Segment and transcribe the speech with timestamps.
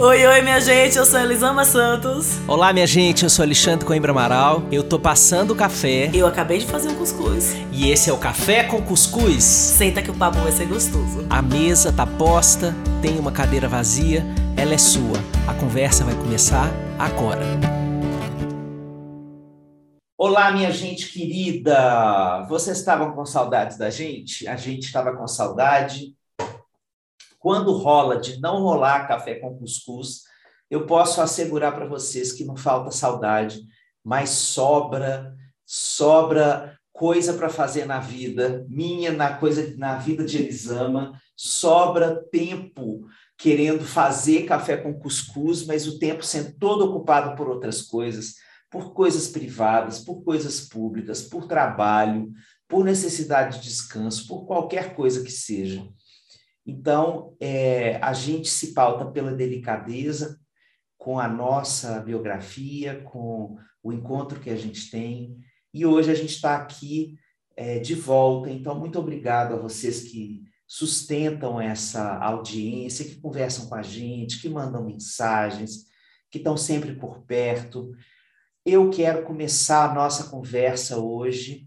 [0.00, 2.38] Oi, oi, minha gente, eu sou Elisama Santos.
[2.46, 4.62] Olá, minha gente, eu sou Alexandre Coimbra Amaral.
[4.70, 6.08] Eu tô passando o café.
[6.14, 7.56] Eu acabei de fazer um cuscuz.
[7.72, 9.42] E esse é o Café com Cuscuz.
[9.42, 11.26] Senta que o papo vai ser gostoso.
[11.28, 12.72] A mesa tá posta,
[13.02, 14.24] tem uma cadeira vazia,
[14.56, 15.18] ela é sua.
[15.48, 17.42] A conversa vai começar agora.
[20.16, 22.46] Olá, minha gente querida!
[22.48, 24.46] Vocês estavam com saudades da gente?
[24.46, 26.16] A gente estava com saudade
[27.38, 30.22] quando rola de não rolar café com cuscuz,
[30.70, 33.60] eu posso assegurar para vocês que não falta saudade,
[34.04, 35.34] mas sobra,
[35.64, 43.06] sobra coisa para fazer na vida, minha na coisa na vida de Elisama, sobra tempo
[43.36, 48.34] querendo fazer café com cuscuz, mas o tempo sendo todo ocupado por outras coisas,
[48.68, 52.32] por coisas privadas, por coisas públicas, por trabalho,
[52.66, 55.88] por necessidade de descanso, por qualquer coisa que seja.
[56.68, 60.38] Então, é, a gente se pauta pela delicadeza
[60.98, 65.38] com a nossa biografia, com o encontro que a gente tem.
[65.72, 67.16] E hoje a gente está aqui
[67.56, 68.50] é, de volta.
[68.50, 74.50] Então, muito obrigado a vocês que sustentam essa audiência, que conversam com a gente, que
[74.50, 75.86] mandam mensagens,
[76.30, 77.92] que estão sempre por perto.
[78.62, 81.66] Eu quero começar a nossa conversa hoje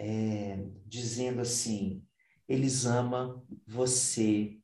[0.00, 2.02] é, dizendo assim:
[2.48, 4.58] eles amam você,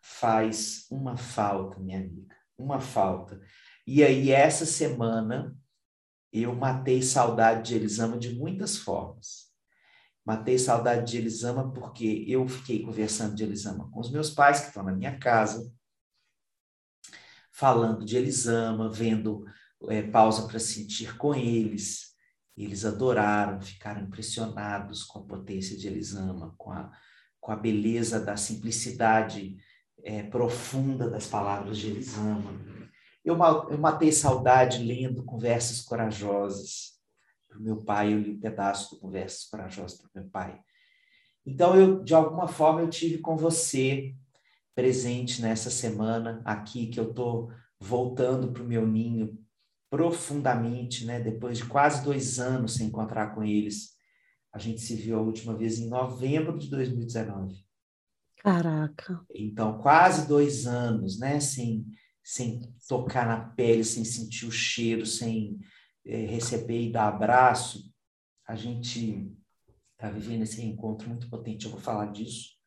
[0.00, 3.40] faz uma falta, minha amiga, uma falta.
[3.86, 5.56] E aí, essa semana,
[6.32, 9.50] eu matei saudade de Elisama de muitas formas.
[10.24, 14.68] Matei saudade de Elisama porque eu fiquei conversando de Elisama com os meus pais, que
[14.68, 15.72] estão na minha casa,
[17.50, 19.44] falando de Elisama, vendo
[19.88, 22.10] é, pausa para sentir com eles.
[22.56, 26.92] Eles adoraram, ficaram impressionados com a potência de Elisama, com a
[27.40, 29.56] com a beleza da simplicidade
[30.02, 32.52] é, profunda das palavras de Elisama.
[33.24, 33.36] Eu,
[33.70, 37.00] eu matei saudade lendo Conversas Corajosas
[37.48, 40.60] para o meu pai, eu li um pedaço do Conversas Corajosas para o meu pai.
[41.44, 44.14] Então, eu, de alguma forma, eu tive com você
[44.74, 49.36] presente nessa semana aqui, que eu estou voltando para o meu ninho
[49.90, 51.18] profundamente, né?
[51.18, 53.96] depois de quase dois anos sem encontrar com eles.
[54.52, 57.64] A gente se viu a última vez em novembro de 2019.
[58.38, 59.24] Caraca.
[59.34, 61.38] Então, quase dois anos, né?
[61.40, 61.86] Sem,
[62.22, 65.58] sem tocar na pele, sem sentir o cheiro, sem
[66.04, 67.92] é, receber e dar abraço.
[68.46, 69.30] A gente
[69.92, 72.58] está vivendo esse encontro muito potente, eu vou falar disso.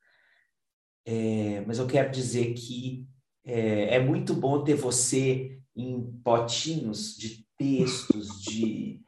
[1.06, 3.08] É, mas eu quero dizer que
[3.44, 9.03] é, é muito bom ter você em potinhos de textos, de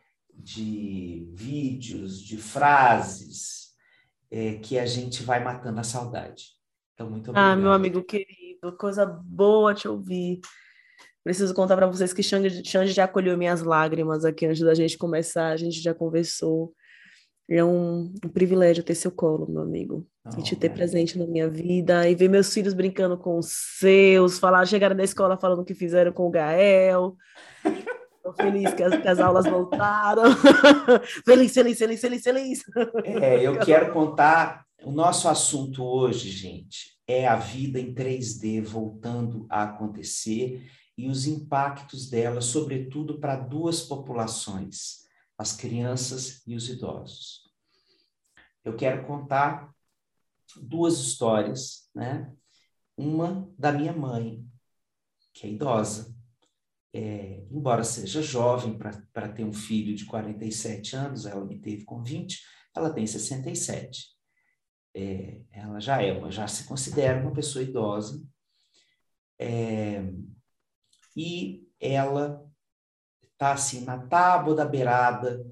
[0.46, 3.74] de vídeos, de frases,
[4.30, 6.50] é, que a gente vai matando a saudade.
[6.94, 7.52] Então, muito obrigado.
[7.52, 10.40] Ah, meu amigo querido, coisa boa te ouvir.
[11.24, 15.00] Preciso contar para vocês que Xande, Xande já acolheu minhas lágrimas aqui antes da gente
[15.00, 16.76] começar, a gente já conversou.
[17.50, 20.08] É um, um privilégio ter seu colo, meu amigo.
[20.26, 23.48] Oh, e te ter presente na minha vida, e ver meus filhos brincando com os
[23.80, 27.16] seus, falar, chegaram da escola falando o que fizeram com o Gael.
[28.26, 30.24] Estou feliz que as, que as, aulas voltaram.
[31.24, 32.64] feliz, feliz, feliz, feliz, feliz.
[33.04, 34.66] É, eu quero contar.
[34.84, 41.28] O nosso assunto hoje, gente, é a vida em 3D voltando a acontecer e os
[41.28, 45.06] impactos dela, sobretudo para duas populações,
[45.38, 47.44] as crianças e os idosos.
[48.64, 49.72] Eu quero contar
[50.60, 52.34] duas histórias, né?
[52.98, 54.44] Uma da minha mãe,
[55.32, 56.15] que é idosa,
[56.98, 62.02] é, embora seja jovem para ter um filho de 47 anos, ela me teve com
[62.02, 62.40] 20,
[62.74, 64.16] ela tem 67.
[64.96, 68.26] É, ela já é, já se considera uma pessoa idosa.
[69.38, 70.10] É,
[71.18, 72.50] e ela
[73.24, 75.46] está assim na tábua da beirada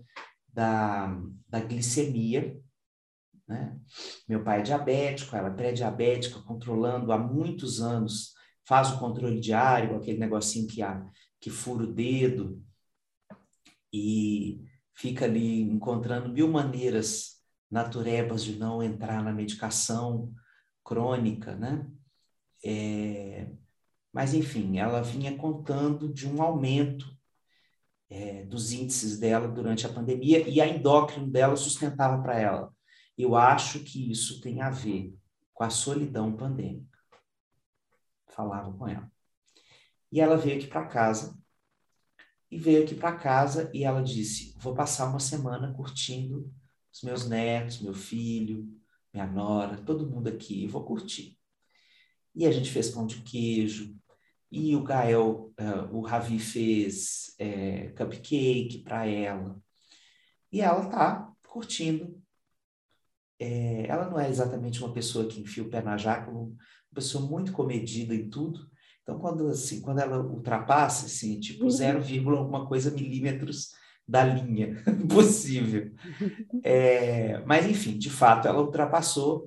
[0.48, 1.14] da,
[1.50, 2.58] da glicemia.
[3.46, 3.78] Né?
[4.30, 8.32] Meu pai é diabético, ela é pré-diabética, controlando há muitos anos,
[8.66, 11.06] faz o controle diário, aquele negocinho que a,
[11.44, 12.64] que fura o dedo
[13.92, 14.64] e
[14.94, 20.34] fica ali encontrando mil maneiras naturebas de não entrar na medicação
[20.86, 21.86] crônica, né?
[22.64, 23.52] É,
[24.14, 27.14] mas, enfim, ela vinha contando de um aumento
[28.10, 32.74] é, dos índices dela durante a pandemia e a endócrino dela sustentava para ela.
[33.18, 35.14] Eu acho que isso tem a ver
[35.54, 36.98] com a solidão pandêmica.
[38.30, 39.12] Falava com ela.
[40.14, 41.36] E ela veio aqui para casa
[42.52, 46.54] e veio aqui para casa e ela disse: Vou passar uma semana curtindo
[46.94, 48.70] os meus netos, meu filho,
[49.12, 51.36] minha nora, todo mundo aqui, vou curtir.
[52.36, 53.96] E a gente fez pão de queijo,
[54.52, 59.60] E o Gael, uh, o Ravi fez é, cupcake para ela.
[60.52, 62.22] E ela tá curtindo.
[63.40, 66.56] É, ela não é exatamente uma pessoa que enfia o pé na jaca, uma
[66.94, 68.72] pessoa muito comedida em tudo.
[69.04, 72.38] Então, quando, assim, quando ela ultrapassa, assim, tipo, 0, uhum.
[72.38, 73.74] alguma coisa milímetros
[74.08, 74.82] da linha
[75.14, 75.94] possível.
[76.64, 79.46] É, mas, enfim, de fato, ela ultrapassou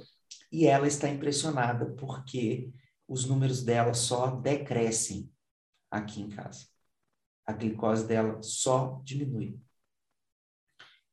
[0.52, 2.70] e ela está impressionada porque
[3.08, 5.30] os números dela só decrescem
[5.90, 6.66] aqui em casa.
[7.46, 9.58] A glicose dela só diminui.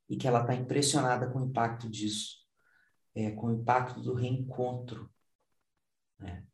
[0.08, 2.44] E que ela está impressionada com o impacto disso,
[3.14, 5.10] é, com o impacto do reencontro
[6.18, 6.44] né,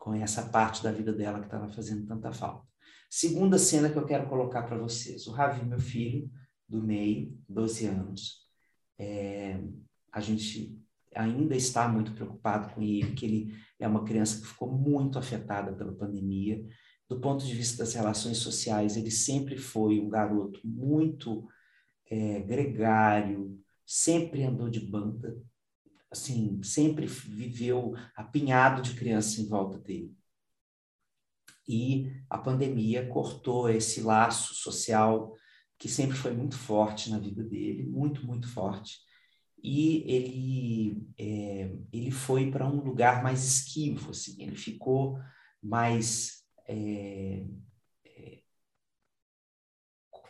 [0.00, 2.66] com essa parte da vida dela que estava fazendo tanta falta.
[3.08, 5.26] Segunda cena que eu quero colocar para vocês.
[5.26, 6.28] O Ravi, meu filho,
[6.66, 8.46] do meio, 12 anos.
[8.98, 9.60] É,
[10.10, 10.80] a gente
[11.14, 15.74] ainda está muito preocupado com ele, que ele é uma criança que ficou muito afetada
[15.74, 16.64] pela pandemia.
[17.06, 21.46] Do ponto de vista das relações sociais, ele sempre foi um garoto muito
[22.08, 25.36] é, gregário, sempre andou de banda,
[26.10, 30.14] assim, sempre viveu apinhado de crianças em volta dele.
[31.68, 35.34] E a pandemia cortou esse laço social
[35.78, 38.98] que sempre foi muito forte na vida dele, muito, muito forte
[39.62, 45.18] e ele, é, ele foi para um lugar mais esquivo, assim, ele ficou
[45.62, 47.44] mais é,
[48.04, 48.42] é,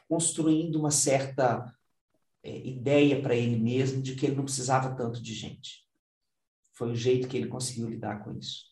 [0.08, 1.72] construindo uma certa
[2.42, 5.86] é, ideia para ele mesmo de que ele não precisava tanto de gente.
[6.72, 8.64] Foi o jeito que ele conseguiu lidar com isso.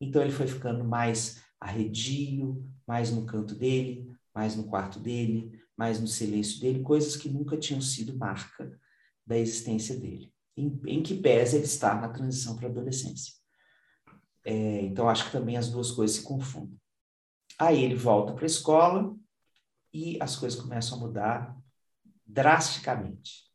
[0.00, 6.00] Então ele foi ficando mais arredio, mais no canto dele, mais no quarto dele, mais
[6.00, 8.78] no silêncio dele, coisas que nunca tinham sido marca
[9.26, 13.34] da existência dele, em, em que pese ele estar na transição para a adolescência.
[14.44, 16.78] É, então, acho que também as duas coisas se confundem.
[17.58, 19.14] Aí ele volta para a escola
[19.92, 21.59] e as coisas começam a mudar
[22.32, 23.50] drasticamente.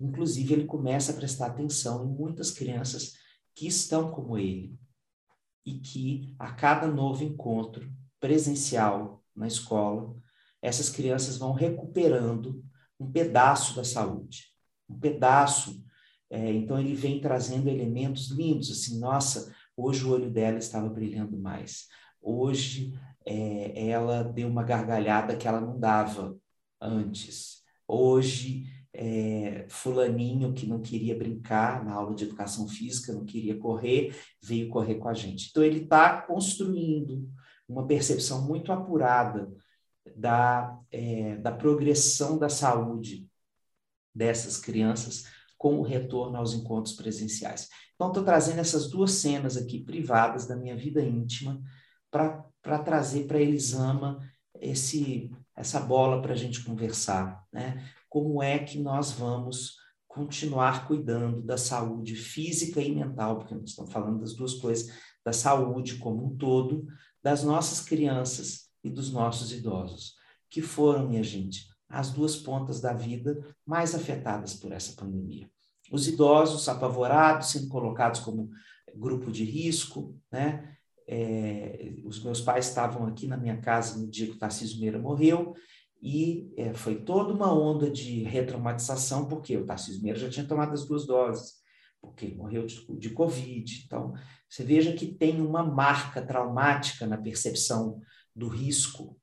[0.00, 3.14] Inclusive, ele começa a prestar atenção em muitas crianças
[3.54, 4.78] que estão como ele
[5.64, 10.16] e que, a cada novo encontro presencial na escola,
[10.60, 12.64] essas crianças vão recuperando
[12.98, 14.52] um pedaço da saúde
[14.92, 15.82] um pedaço.
[16.30, 21.36] É, então ele vem trazendo elementos lindos, assim, nossa, hoje o olho dela estava brilhando
[21.36, 21.88] mais.
[22.20, 26.36] Hoje é, ela deu uma gargalhada que ela não dava
[26.80, 27.61] antes.
[27.92, 34.14] Hoje é, fulaninho que não queria brincar na aula de educação física, não queria correr,
[34.42, 35.48] veio correr com a gente.
[35.50, 37.28] Então ele está construindo
[37.68, 39.50] uma percepção muito apurada
[40.16, 43.28] da, é, da progressão da saúde
[44.14, 45.24] dessas crianças
[45.56, 47.68] com o retorno aos encontros presenciais.
[47.94, 51.62] Então, estou trazendo essas duas cenas aqui privadas da minha vida íntima
[52.10, 54.18] para trazer para Elisama
[54.60, 57.44] esse, essa bola para a gente conversar.
[57.52, 57.84] Né?
[58.08, 59.76] Como é que nós vamos
[60.08, 64.92] continuar cuidando da saúde física e mental, porque nós estamos falando das duas coisas,
[65.24, 66.86] da saúde como um todo,
[67.22, 70.14] das nossas crianças e dos nossos idosos,
[70.50, 75.50] que foram, minha gente, as duas pontas da vida mais afetadas por essa pandemia.
[75.90, 78.50] Os idosos apavorados, sendo colocados como
[78.94, 80.71] grupo de risco, né?
[81.06, 84.98] É, os meus pais estavam aqui na minha casa no dia que o Tarcísio Meira
[84.98, 85.54] morreu
[86.02, 90.72] e é, foi toda uma onda de retraumatização, porque o Tarcísio Meira já tinha tomado
[90.72, 91.62] as duas doses,
[92.00, 93.84] porque ele morreu de, de Covid.
[93.86, 94.12] Então,
[94.48, 98.00] você veja que tem uma marca traumática na percepção
[98.34, 99.16] do risco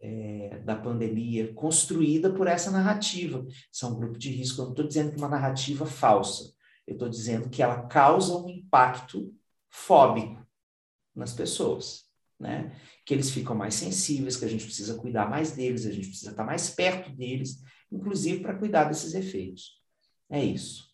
[0.00, 3.44] é, da pandemia construída por essa narrativa.
[3.72, 4.60] São um grupo de risco.
[4.60, 6.52] Eu não estou dizendo que é uma narrativa falsa.
[6.86, 9.34] Eu estou dizendo que ela causa um impacto
[9.68, 10.46] fóbico
[11.14, 12.04] nas pessoas,
[12.38, 12.74] né?
[13.04, 16.30] Que eles ficam mais sensíveis, que a gente precisa cuidar mais deles, a gente precisa
[16.30, 19.80] estar mais perto deles, inclusive para cuidar desses efeitos.
[20.30, 20.90] É isso.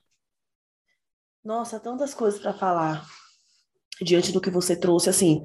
[1.45, 3.07] Nossa, tantas coisas para falar
[4.03, 5.43] diante do que você trouxe, assim,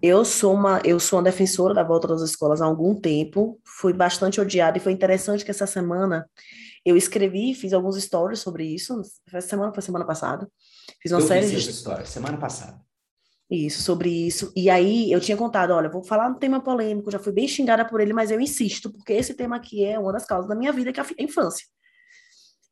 [0.00, 3.92] eu sou uma eu sou uma defensora da volta das escolas há algum tempo, fui
[3.92, 6.28] bastante odiada e foi interessante que essa semana
[6.84, 10.50] eu escrevi, fiz alguns stories sobre isso, foi semana foi semana passada,
[11.02, 12.80] fiz uma eu série de histórias semana passada.
[13.50, 14.52] Isso, sobre isso.
[14.54, 17.84] E aí eu tinha contado, olha, vou falar um tema polêmico, já fui bem xingada
[17.84, 20.72] por ele, mas eu insisto, porque esse tema aqui é uma das causas da minha
[20.72, 21.66] vida, que é a infância.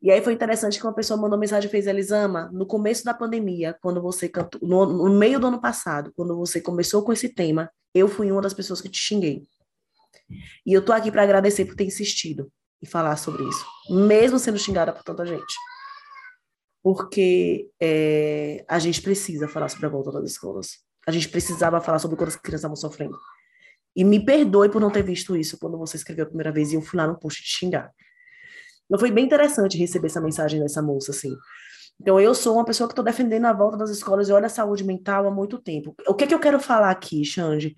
[0.00, 3.12] E aí foi interessante que uma pessoa mandou mensagem e fez, Elisama, no começo da
[3.12, 7.28] pandemia, quando você cantou, no, no, meio do ano passado, quando você começou com esse
[7.28, 9.42] tema, eu fui uma das pessoas que te xinguei.
[10.64, 14.56] E eu tô aqui para agradecer por ter insistido em falar sobre isso, mesmo sendo
[14.56, 15.54] xingada por tanta gente.
[16.88, 20.78] Porque é, a gente precisa falar sobre a volta das escolas.
[21.06, 23.14] A gente precisava falar sobre quando as crianças estavam sofrendo.
[23.94, 26.76] E me perdoe por não ter visto isso quando você escreveu a primeira vez e
[26.76, 27.92] eu fui lá no post te xingar.
[28.86, 31.36] Então foi bem interessante receber essa mensagem dessa moça, assim.
[32.00, 34.48] Então eu sou uma pessoa que estou defendendo a volta das escolas e olha a
[34.48, 35.94] saúde mental há muito tempo.
[36.06, 37.76] O que, é que eu quero falar aqui, Xande?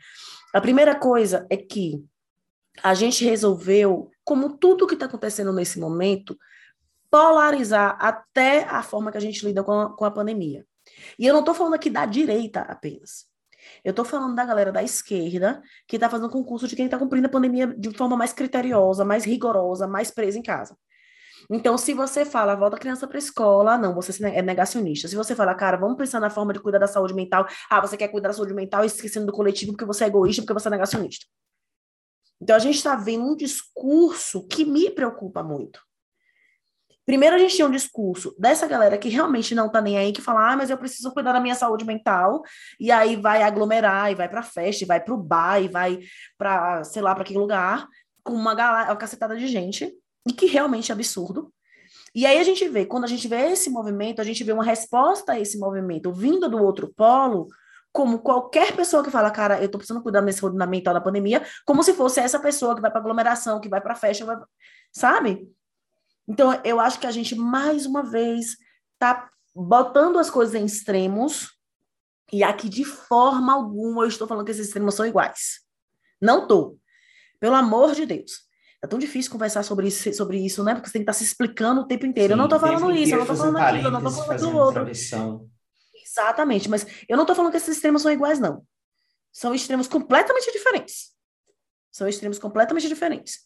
[0.55, 2.01] A primeira coisa é que
[2.81, 6.39] a gente resolveu, como tudo que está acontecendo nesse momento,
[7.11, 10.65] polarizar até a forma que a gente lida com a, com a pandemia.
[11.19, 13.29] E eu não estou falando aqui da direita apenas.
[13.85, 17.27] Eu estou falando da galera da esquerda que está fazendo concurso de quem está cumprindo
[17.27, 20.77] a pandemia de forma mais criteriosa, mais rigorosa, mais presa em casa.
[21.49, 25.09] Então, se você fala, volta a criança para a escola, não, você é negacionista.
[25.09, 27.97] Se você fala, cara, vamos pensar na forma de cuidar da saúde mental, ah, você
[27.97, 30.71] quer cuidar da saúde mental esquecendo do coletivo porque você é egoísta, porque você é
[30.71, 31.27] negacionista.
[32.41, 35.81] Então, a gente está vendo um discurso que me preocupa muito.
[37.07, 40.21] Primeiro, a gente tinha um discurso dessa galera que realmente não tá nem aí, que
[40.21, 42.43] fala, ah, mas eu preciso cuidar da minha saúde mental,
[42.79, 45.99] e aí vai aglomerar, e vai pra festa, e vai pro bar, e vai
[46.39, 47.89] pra, sei lá, pra que lugar,
[48.23, 49.93] com uma, galera, uma cacetada de gente,
[50.29, 51.53] e que realmente é absurdo.
[52.15, 54.65] E aí a gente vê, quando a gente vê esse movimento, a gente vê uma
[54.65, 57.49] resposta a esse movimento vindo do outro polo,
[57.93, 61.01] como qualquer pessoa que fala, cara, eu tô precisando cuidar da minha saúde mental da
[61.01, 64.37] pandemia, como se fosse essa pessoa que vai para aglomeração, que vai para festa, vai...
[64.93, 65.49] sabe?
[66.31, 68.57] Então, eu acho que a gente, mais uma vez,
[69.01, 71.51] tá botando as coisas em extremos,
[72.33, 75.59] e aqui, de forma alguma, eu estou falando que esses extremos são iguais.
[76.23, 76.79] Não tô.
[77.41, 78.49] Pelo amor de Deus.
[78.81, 80.75] É tão difícil conversar sobre isso, sobre isso, né?
[80.75, 82.29] Porque você tem que estar se explicando o tempo inteiro.
[82.29, 84.33] Sim, eu não estou falando isso, eu não estou falando aquilo, eu não estou falando
[84.33, 84.89] aquilo outro.
[86.01, 88.65] Exatamente, mas eu não estou falando que esses extremos são iguais, não.
[89.33, 91.11] São extremos completamente diferentes.
[91.91, 93.41] São extremos completamente diferentes.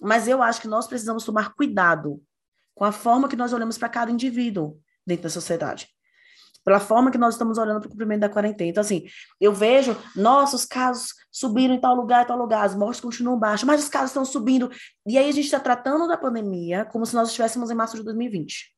[0.00, 2.22] Mas eu acho que nós precisamos tomar cuidado
[2.74, 5.88] com a forma que nós olhamos para cada indivíduo dentro da sociedade.
[6.64, 8.70] Pela forma que nós estamos olhando para o cumprimento da quarentena.
[8.70, 9.06] Então, assim,
[9.40, 13.64] eu vejo, nossos casos subiram em tal lugar, em tal lugar, as mortes continuam baixas,
[13.64, 14.70] mas os casos estão subindo.
[15.06, 18.04] E aí a gente está tratando da pandemia como se nós estivéssemos em março de
[18.04, 18.76] 2020.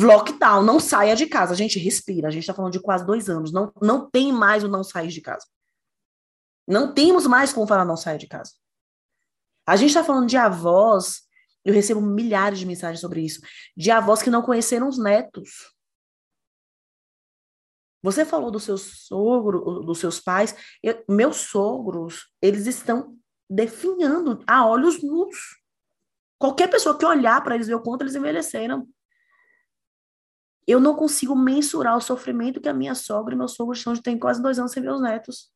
[0.00, 1.52] Lockdown, não saia de casa.
[1.52, 3.52] A gente respira, a gente está falando de quase dois anos.
[3.52, 5.46] Não, não tem mais o não sair de casa.
[6.66, 8.52] Não temos mais como falar não saia de casa.
[9.66, 11.22] A gente está falando de avós,
[11.64, 13.40] eu recebo milhares de mensagens sobre isso,
[13.76, 15.72] de avós que não conheceram os netos.
[18.02, 20.56] Você falou do seu sogro, dos seus pais.
[20.82, 23.16] Eu, meus sogros, eles estão
[23.48, 25.60] definhando a olhos nus.
[26.36, 28.88] Qualquer pessoa que olhar para eles ver o quanto eles envelheceram.
[30.66, 34.02] Eu não consigo mensurar o sofrimento que a minha sogra e meu sogro estão de
[34.02, 35.51] ter quase dois anos sem ver os netos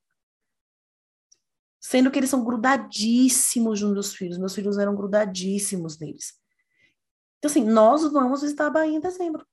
[1.80, 4.38] sendo que eles são grudadíssimos nos meus filhos.
[4.38, 6.34] Meus filhos eram grudadíssimos neles.
[7.38, 9.46] Então, assim, nós vamos visitar a Bahia em dezembro.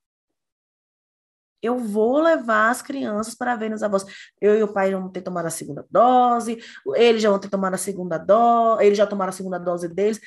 [1.62, 4.06] Eu vou levar as crianças para ver nos avós.
[4.42, 6.62] Eu e o pai vão ter tomado a segunda dose,
[6.96, 10.20] eles já vão ter tomado a segunda dose, eles já tomaram a segunda dose deles.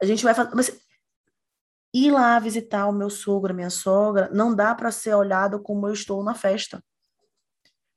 [0.00, 0.54] A gente vai fazer.
[0.54, 0.70] Mas
[1.92, 5.88] ir lá visitar o meu sogro, a minha sogra, não dá para ser olhado como
[5.88, 6.82] eu estou na festa.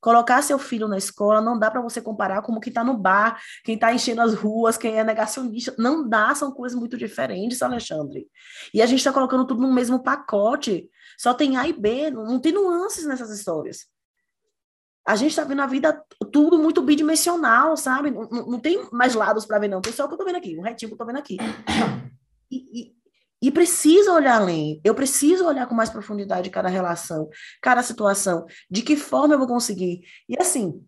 [0.02, 3.40] Colocar seu filho na escola não dá para você comparar como quem está no bar,
[3.64, 5.76] quem está enchendo as ruas, quem é negacionista.
[5.78, 8.28] Não dá, são coisas muito diferentes, Alexandre.
[8.74, 10.90] E a gente está colocando tudo no mesmo pacote.
[11.20, 13.86] Só tem A e B, não tem nuances nessas histórias.
[15.06, 18.10] A gente está vendo a vida tudo muito bidimensional, sabe?
[18.10, 19.82] Não, não, tem mais lados para ver, não.
[19.82, 21.38] Tem só o que eu estou vendo aqui, um retinho que eu estou vendo aqui.
[22.52, 22.96] E,
[23.42, 24.80] e precisa olhar além.
[24.84, 27.30] Eu preciso olhar com mais profundidade cada relação,
[27.62, 30.02] cada situação, de que forma eu vou conseguir.
[30.30, 30.86] E assim,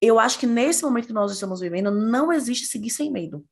[0.00, 3.44] eu acho que nesse momento que nós estamos vivendo, não existe seguir sem medo.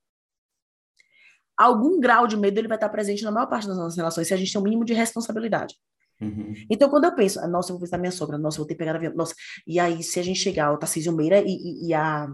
[1.56, 4.34] Algum grau de medo ele vai estar presente na maior parte das nossas relações, se
[4.34, 5.74] a gente tem um mínimo de responsabilidade.
[6.20, 6.54] Uhum.
[6.70, 8.74] Então, quando eu penso, ah, nossa, eu vou visitar minha sogra, nossa, eu vou ter
[8.74, 9.34] que pegar avião, nossa,
[9.66, 12.28] e aí, se a gente chegar, o Tarcísio Meira e, e, e a,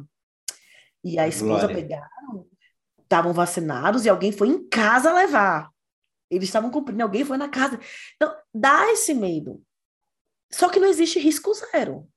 [1.04, 1.74] e a esposa Glória.
[1.76, 2.46] pegaram,
[3.12, 5.70] estavam vacinados e alguém foi em casa levar.
[6.30, 7.78] Eles estavam cumprindo, alguém foi na casa.
[8.16, 9.62] Então, dá esse medo.
[10.50, 12.10] Só que não existe risco zero.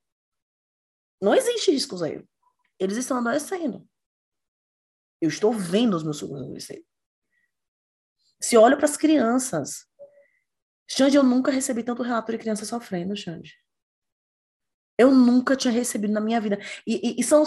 [1.22, 2.26] Não existe risco zero.
[2.80, 3.86] Eles estão adoecendo.
[5.22, 6.86] Eu estou vendo os meus sobrinhos adoecerem.
[8.40, 9.86] Se olha para as crianças.
[10.90, 13.58] Xande, eu nunca recebi tanto relato de criança sofrendo, Xande.
[14.98, 16.58] Eu nunca tinha recebido na minha vida.
[16.88, 17.44] E, e, e são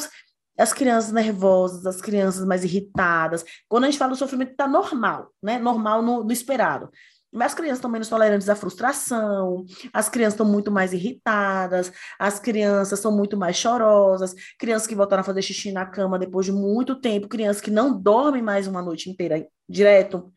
[0.58, 3.44] as crianças nervosas, as crianças mais irritadas.
[3.68, 5.58] Quando a gente fala do sofrimento, está normal, né?
[5.58, 6.90] Normal no, no, esperado.
[7.32, 12.40] Mas as crianças estão menos tolerantes à frustração, as crianças estão muito mais irritadas, as
[12.40, 16.52] crianças são muito mais chorosas, crianças que voltaram a fazer xixi na cama depois de
[16.52, 20.32] muito tempo, crianças que não dormem mais uma noite inteira direto,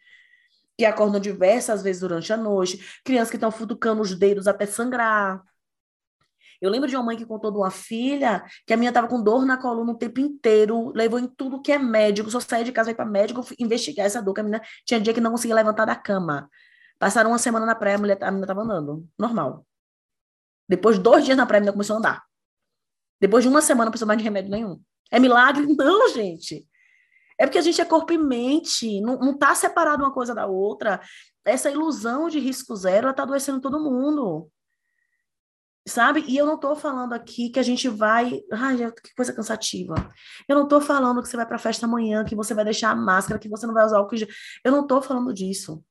[0.78, 5.42] que acordam diversas vezes durante a noite, crianças que estão futucando os dedos até sangrar.
[6.62, 9.22] Eu lembro de uma mãe que contou de uma filha que a minha estava com
[9.22, 12.72] dor na coluna o tempo inteiro, levou em tudo que é médico, só saía de
[12.72, 15.56] casa, vai para médico investigar essa dor, que a menina tinha dia que não conseguia
[15.56, 16.48] levantar da cama.
[17.00, 19.66] Passaram uma semana na praia, a, mulher, a menina estava andando, normal.
[20.70, 22.24] Depois de dois dias na praia, a menina começou a andar.
[23.20, 24.80] Depois de uma semana, não precisou mais de remédio nenhum.
[25.12, 25.66] É milagre?
[25.76, 26.66] Não, gente.
[27.38, 31.02] É porque a gente é corpo e mente, não está separado uma coisa da outra.
[31.44, 34.48] Essa ilusão de risco zero, está adoecendo todo mundo.
[35.88, 36.24] Sabe?
[36.28, 38.42] E eu não estou falando aqui que a gente vai.
[38.52, 39.96] Ai, que coisa cansativa.
[40.48, 42.96] Eu não estou falando que você vai para festa amanhã, que você vai deixar a
[42.96, 44.28] máscara, que você não vai usar que.
[44.64, 45.84] Eu não estou falando disso.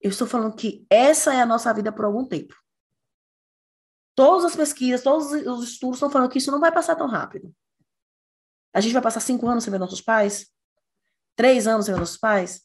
[0.00, 2.54] Eu estou falando que essa é a nossa vida por algum tempo.
[4.14, 7.54] Todas as pesquisas, todos os estudos estão falando que isso não vai passar tão rápido.
[8.72, 10.46] A gente vai passar cinco anos sem ver nossos pais?
[11.34, 12.62] Três anos sem ver nossos pais?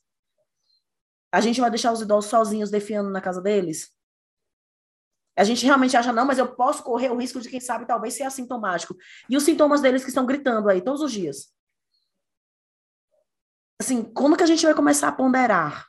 [1.31, 3.94] A gente vai deixar os idosos sozinhos defiando na casa deles?
[5.37, 8.13] A gente realmente acha, não, mas eu posso correr o risco de, quem sabe, talvez
[8.13, 8.95] ser assintomático.
[9.29, 11.53] E os sintomas deles que estão gritando aí todos os dias.
[13.79, 15.87] Assim, como que a gente vai começar a ponderar?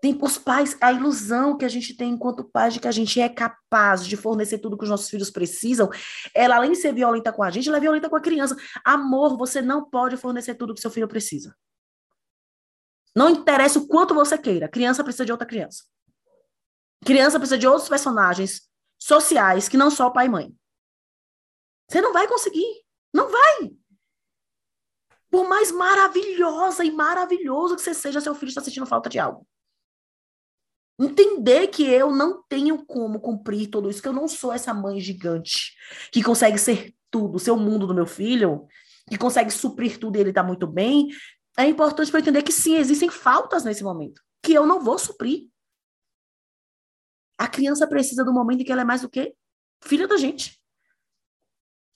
[0.00, 3.20] Tem os pais, a ilusão que a gente tem enquanto pais de que a gente
[3.20, 5.90] é capaz de fornecer tudo que os nossos filhos precisam,
[6.32, 8.56] ela, além de ser violenta com a gente, ela é violenta com a criança.
[8.84, 11.56] Amor, você não pode fornecer tudo que seu filho precisa.
[13.16, 15.82] Não interessa o quanto você queira, criança precisa de outra criança.
[17.04, 20.54] Criança precisa de outros personagens sociais que não só o pai e mãe.
[21.88, 22.84] Você não vai conseguir.
[23.12, 23.70] Não vai.
[25.30, 29.46] Por mais maravilhosa e maravilhoso que você seja, seu filho está sentindo falta de algo.
[30.98, 34.98] Entender que eu não tenho como cumprir tudo isso, que eu não sou essa mãe
[34.98, 35.74] gigante
[36.10, 38.66] que consegue ser tudo, ser o mundo do meu filho,
[39.08, 41.08] que consegue suprir tudo e ele está muito bem.
[41.56, 45.48] É importante para entender que sim, existem faltas nesse momento, que eu não vou suprir.
[47.38, 49.32] A criança precisa do momento em que ela é mais do que
[49.80, 50.58] filha da gente.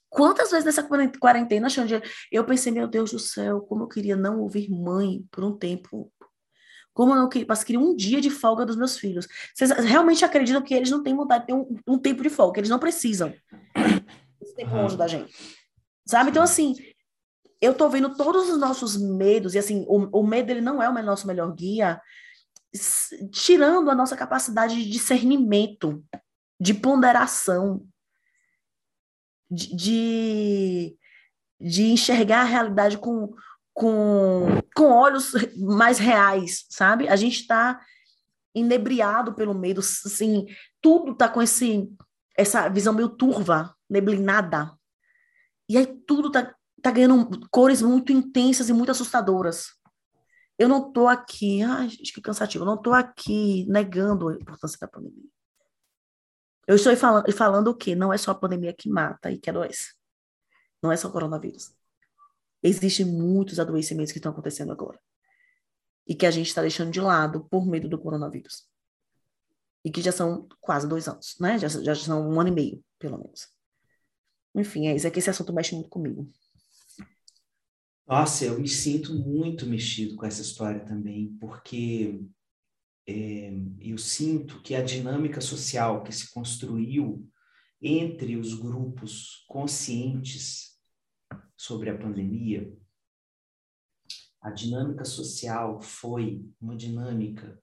[0.09, 0.87] Quantas vezes nessa
[1.19, 5.43] quarentena, Xande, eu pensei, meu Deus do céu, como eu queria não ouvir mãe por
[5.43, 6.13] um tempo,
[6.93, 9.27] como eu não queria, mas queria um dia de folga dos meus filhos.
[9.55, 12.53] Vocês realmente acreditam que eles não têm vontade de ter um, um tempo de folga,
[12.53, 13.35] que eles não precisam
[14.41, 15.35] esse tempo longe da gente.
[16.07, 16.29] Sabe?
[16.29, 16.75] Então, assim,
[17.59, 20.91] eu tô vendo todos os nossos medos, e assim, o, o medo ele não é
[20.91, 21.99] o nosso melhor guia,
[23.31, 26.03] tirando a nossa capacidade de discernimento,
[26.61, 27.87] de ponderação,
[29.51, 30.99] de, de,
[31.61, 33.35] de enxergar a realidade com,
[33.75, 37.09] com, com olhos mais reais, sabe?
[37.09, 37.81] A gente está
[38.55, 40.47] inebriado pelo medo, assim,
[40.81, 41.91] tudo está com esse,
[42.37, 44.73] essa visão meio turva, neblinada.
[45.69, 49.69] E aí tudo está tá ganhando cores muito intensas e muito assustadoras.
[50.59, 54.79] Eu não estou aqui, ai, gente, que cansativo, eu não estou aqui negando a importância
[54.79, 55.29] da pandemia.
[56.67, 57.95] Eu estou falando, falando o quê?
[57.95, 59.95] Não é só a pandemia que mata e que adoece.
[60.83, 61.75] Não é só o coronavírus.
[62.63, 65.01] Existem muitos adoecimentos que estão acontecendo agora.
[66.07, 68.69] E que a gente está deixando de lado por medo do coronavírus.
[69.85, 71.59] E que já são quase dois anos, né?
[71.59, 73.49] Já, já são um ano e meio, pelo menos.
[74.55, 75.07] Enfim, é isso.
[75.07, 76.31] É que esse assunto mexe muito comigo.
[78.13, 82.23] Nossa, eu me sinto muito mexido com essa história também, porque
[83.09, 87.27] é, eu sinto que a dinâmica social que se construiu
[87.81, 90.79] entre os grupos conscientes
[91.57, 92.71] sobre a pandemia,
[94.43, 97.59] a dinâmica social foi uma dinâmica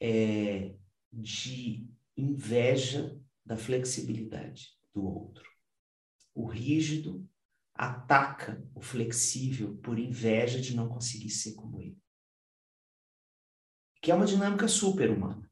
[0.00, 0.76] é,
[1.12, 5.44] de inveja da flexibilidade do outro.
[6.32, 7.27] O rígido
[7.78, 11.96] ataca o flexível por inveja de não conseguir ser como ele.
[14.02, 15.48] Que é uma dinâmica super-humana,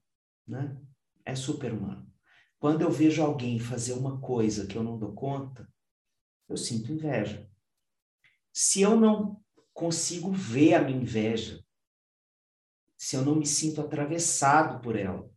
[0.46, 0.76] né?
[1.24, 2.12] É super-humano.
[2.58, 5.72] Quando eu vejo alguém fazer uma coisa que eu não dou conta,
[6.48, 7.48] eu sinto inveja.
[8.52, 9.40] Se eu não
[9.72, 11.64] consigo ver a minha inveja,
[12.96, 15.30] se eu não me sinto atravessado por ela,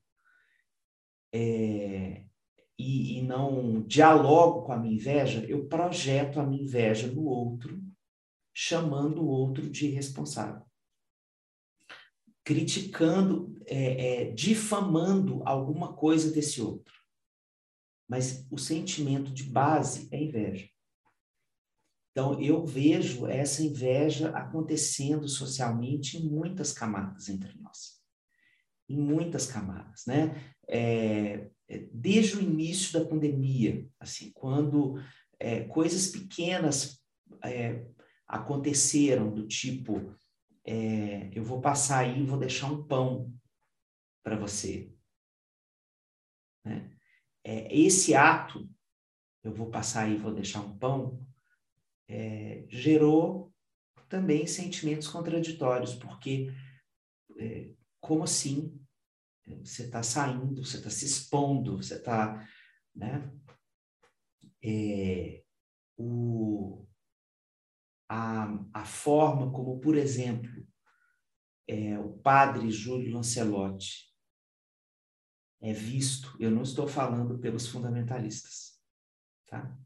[1.31, 2.25] é,
[2.79, 7.83] e, e não dialogo com a minha inveja, eu projeto a minha inveja no outro,
[8.53, 10.65] chamando o outro de irresponsável.
[12.41, 16.93] Criticando, é, é, difamando alguma coisa desse outro.
[18.07, 20.69] Mas o sentimento de base é inveja.
[22.11, 28.01] Então, eu vejo essa inveja acontecendo socialmente em muitas camadas entre nós.
[28.87, 30.53] Em muitas camadas, né?
[30.67, 31.49] É,
[31.91, 34.95] desde o início da pandemia, assim, quando
[35.39, 37.03] é, coisas pequenas
[37.43, 37.85] é,
[38.27, 40.15] aconteceram, do tipo,
[40.65, 43.31] é, eu vou passar aí e vou deixar um pão
[44.23, 44.91] para você.
[46.65, 46.91] Né?
[47.43, 48.69] é, esse ato,
[49.43, 51.25] eu vou passar aí, vou deixar um pão,
[52.07, 53.51] é, gerou
[54.07, 56.51] também sentimentos contraditórios, porque
[57.37, 58.78] é, como assim
[59.57, 62.47] você está saindo, você está se expondo, você está,
[62.95, 63.31] né?
[64.63, 65.43] É,
[65.97, 66.85] o,
[68.09, 70.49] a, a forma como, por exemplo,
[71.67, 74.09] é, o padre Júlio Lancelotti
[75.61, 78.79] é visto, eu não estou falando pelos fundamentalistas,
[79.47, 79.77] tá?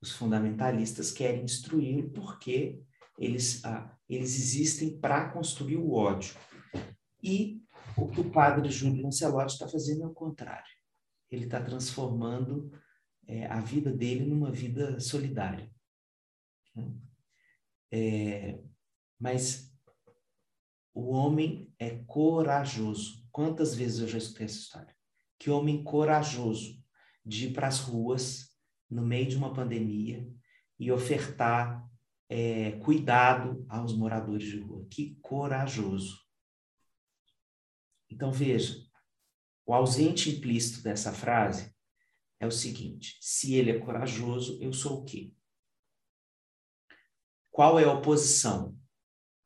[0.00, 2.82] Os fundamentalistas querem instruí-lo porque
[3.18, 6.34] eles, ah, eles existem para construir o ódio.
[7.22, 7.63] E
[7.96, 10.72] o que o padre Júlio Lancelotti está fazendo é o contrário.
[11.30, 12.70] Ele está transformando
[13.26, 15.70] é, a vida dele numa vida solidária.
[17.90, 18.58] É,
[19.18, 19.72] mas
[20.92, 23.24] o homem é corajoso.
[23.30, 24.94] Quantas vezes eu já escutei essa história?
[25.38, 26.82] Que homem corajoso
[27.24, 28.54] de ir para as ruas
[28.90, 30.28] no meio de uma pandemia
[30.78, 31.84] e ofertar
[32.28, 34.86] é, cuidado aos moradores de rua.
[34.90, 36.23] Que corajoso.
[38.14, 38.80] Então, veja,
[39.66, 41.74] o ausente implícito dessa frase
[42.38, 45.34] é o seguinte: se ele é corajoso, eu sou o quê?
[47.50, 48.78] Qual é a oposição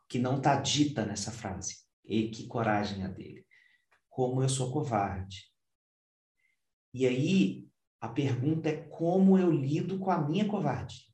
[0.06, 1.78] que não está dita nessa frase?
[2.04, 3.46] E que coragem é dele?
[4.10, 5.50] Como eu sou covarde.
[6.92, 7.66] E aí,
[8.02, 11.06] a pergunta é como eu lido com a minha covardia.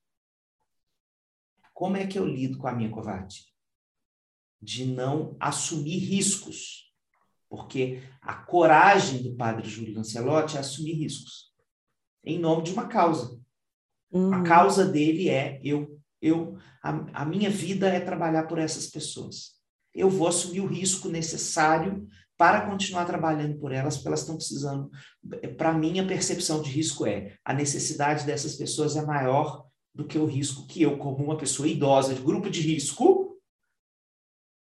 [1.73, 3.45] Como é que eu lido com a minha covardia?
[4.61, 6.94] De não assumir riscos.
[7.55, 11.53] Porque a coragem do padre Júlio Lancelotti é assumir riscos
[12.25, 13.39] em nome de uma causa.
[14.33, 19.55] A causa dele é eu, eu, a, a minha vida é trabalhar por essas pessoas.
[19.93, 24.91] Eu vou assumir o risco necessário para continuar trabalhando por elas, porque elas estão precisando.
[25.57, 29.65] Para mim, a percepção de risco é a necessidade dessas pessoas é maior
[29.95, 33.24] do que o risco que eu, como uma pessoa idosa de grupo de risco,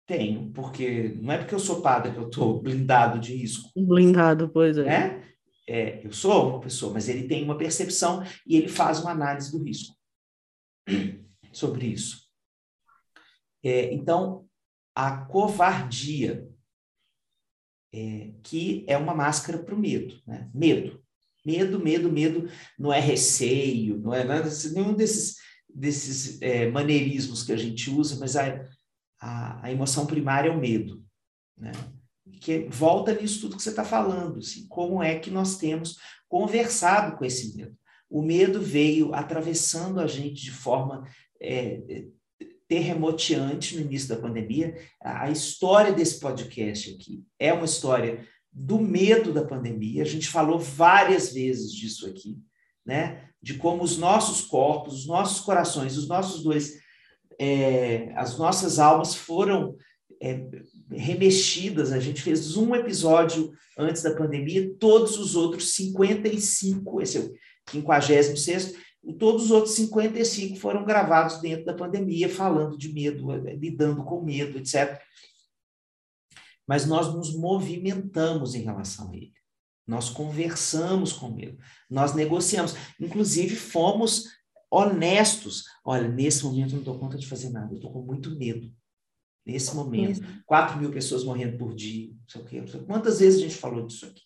[0.09, 3.71] tenho, porque não é porque eu sou padre que eu estou blindado de risco.
[3.77, 4.85] Blindado, pois é.
[4.85, 5.35] Né?
[5.69, 6.05] é.
[6.05, 9.63] Eu sou uma pessoa, mas ele tem uma percepção e ele faz uma análise do
[9.63, 9.95] risco
[11.53, 12.27] sobre isso.
[13.63, 14.49] É, então,
[14.95, 16.49] a covardia,
[17.93, 20.21] é, que é uma máscara para o medo.
[20.27, 20.51] Né?
[20.55, 21.05] Medo.
[21.45, 25.37] Medo, medo, medo não é receio, não é nada, nenhum desses,
[25.69, 28.65] desses é, maneirismos que a gente usa, mas a,
[29.21, 31.03] a, a emoção primária é o medo.
[31.57, 31.73] Né?
[32.41, 35.97] Que volta nisso tudo que você está falando, assim, como é que nós temos
[36.29, 37.77] conversado com esse medo.
[38.11, 41.07] O medo veio atravessando a gente de forma
[41.41, 42.07] é,
[42.69, 44.77] terremoteante no início da pandemia.
[45.01, 50.03] A história desse podcast aqui é uma história do medo da pandemia.
[50.03, 52.39] A gente falou várias vezes disso aqui,
[52.85, 53.29] né?
[53.41, 56.79] De como os nossos corpos, os nossos corações, os nossos dois,
[57.39, 59.77] é, as nossas almas foram
[60.21, 60.45] é,
[60.91, 61.93] remexidas.
[61.93, 67.33] A gente fez um episódio antes da pandemia, todos os outros 55, esse é o
[67.71, 74.21] 56 todos os outros 55 foram gravados dentro da pandemia, falando de medo, lidando com
[74.23, 75.01] medo, etc
[76.69, 79.33] mas nós nos movimentamos em relação a ele.
[79.87, 84.27] Nós conversamos com ele, nós negociamos, inclusive fomos
[84.71, 85.65] honestos.
[85.85, 88.71] Olha, nesse momento eu não dou conta de fazer nada, eu estou com muito medo.
[89.47, 90.43] Nesse momento, uhum.
[90.45, 92.65] 4 mil pessoas morrendo por dia, não sei o quê.
[92.67, 94.23] Sei quantas vezes a gente falou disso aqui?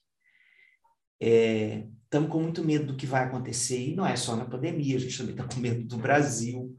[2.05, 4.97] Estamos é, com muito medo do que vai acontecer, e não é só na pandemia,
[4.97, 6.77] a gente também está com medo do Brasil,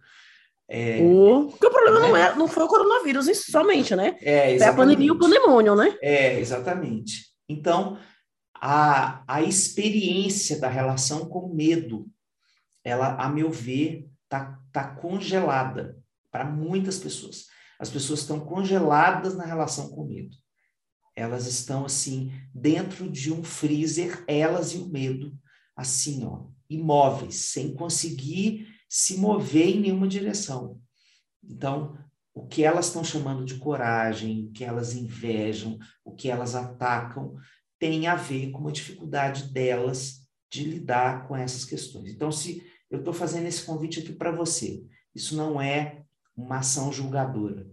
[0.69, 1.49] é, o...
[1.49, 2.07] Porque o problema né?
[2.07, 4.17] não, é, não foi o coronavírus somente, né?
[4.21, 5.95] É, foi a pandemia e o pandemônio, né?
[6.01, 7.27] É, exatamente.
[7.47, 7.97] Então,
[8.55, 12.07] a, a experiência da relação com medo,
[12.83, 15.97] ela, a meu ver, está tá congelada
[16.31, 17.45] para muitas pessoas.
[17.79, 20.35] As pessoas estão congeladas na relação com medo.
[21.15, 25.37] Elas estão, assim, dentro de um freezer, elas e o medo,
[25.75, 30.81] assim, ó, imóveis, sem conseguir se mover em nenhuma direção.
[31.43, 31.97] Então,
[32.33, 37.35] o que elas estão chamando de coragem, o que elas invejam, o que elas atacam,
[37.77, 42.11] tem a ver com a dificuldade delas de lidar com essas questões.
[42.11, 42.63] Então, se
[42.93, 46.05] eu estou fazendo esse convite aqui para você, isso não é
[46.37, 47.67] uma ação julgadora.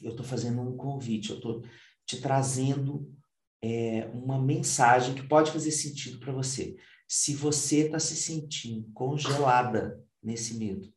[0.00, 1.62] Eu estou fazendo um convite, eu estou
[2.06, 3.14] te trazendo
[3.60, 6.78] é, uma mensagem que pode fazer sentido para você.
[7.06, 10.90] Se você está se sentindo congelada nesse medo.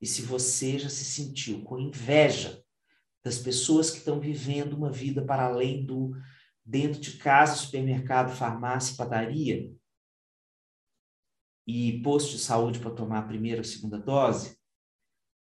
[0.00, 2.64] E se você já se sentiu com inveja
[3.22, 6.12] das pessoas que estão vivendo uma vida para além do
[6.64, 9.70] dentro de casa, supermercado, farmácia, padaria,
[11.70, 14.58] e posto de saúde para tomar a primeira ou segunda dose,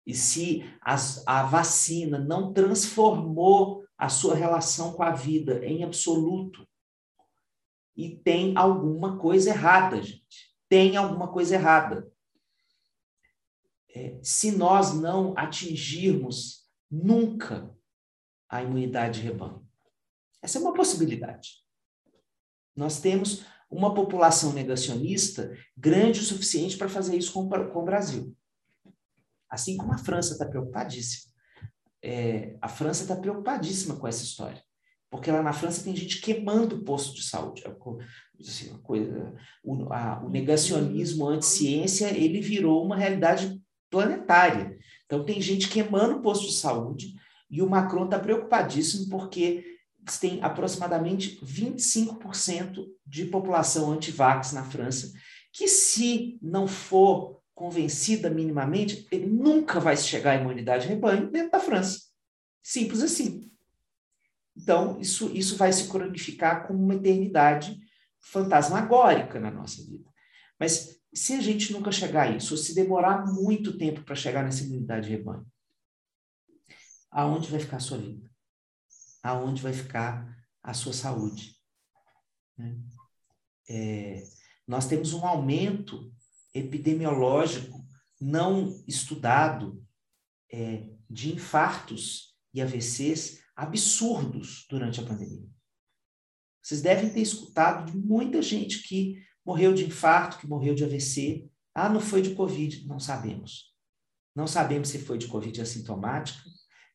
[0.07, 6.66] e se as, a vacina não transformou a sua relação com a vida em absoluto,
[7.96, 10.55] e tem alguma coisa errada, gente.
[10.68, 12.11] Tem alguma coisa errada.
[13.88, 17.72] É, se nós não atingirmos nunca
[18.48, 19.66] a imunidade de rebanho.
[20.42, 21.64] Essa é uma possibilidade.
[22.77, 28.35] Nós temos uma população negacionista grande o suficiente para fazer isso com, com o Brasil.
[29.48, 31.33] Assim como a França está preocupadíssima.
[32.03, 34.62] É, a França está preocupadíssima com essa história.
[35.11, 37.62] Porque lá na França tem gente queimando posto de saúde.
[37.64, 37.70] É
[38.40, 44.77] assim, coisa, o, a, o negacionismo anti-ciência ele virou uma realidade planetária.
[45.07, 47.14] Então tem gente queimando posto de saúde
[47.48, 49.74] e o Macron está preocupadíssimo porque
[50.21, 55.12] tem aproximadamente 25% de população anti-vax na França,
[55.53, 61.53] que se não for convencida minimamente, ele nunca vai chegar à imunidade de rebanho dentro
[61.53, 62.01] da França.
[62.62, 63.51] Simples assim.
[64.57, 67.79] Então, isso, isso vai se cronificar como uma eternidade
[68.21, 70.09] fantasmagórica na nossa vida.
[70.59, 74.43] Mas se a gente nunca chegar a isso, ou se demorar muito tempo para chegar
[74.43, 75.47] nessa imunidade de rebanho,
[77.11, 78.34] aonde vai ficar a sua vida?
[79.25, 81.57] Aonde vai ficar a sua saúde?
[82.59, 82.79] Né?
[83.69, 84.23] É,
[84.69, 86.13] nós temos um aumento
[86.53, 87.83] epidemiológico
[88.21, 89.85] não estudado
[90.53, 95.49] é, de infartos e AVCs absurdos durante a pandemia.
[96.63, 101.51] Vocês devem ter escutado de muita gente que morreu de infarto, que morreu de AVC.
[101.75, 102.87] Ah, não foi de Covid.
[102.87, 103.75] Não sabemos.
[104.35, 106.43] Não sabemos se foi de Covid assintomática,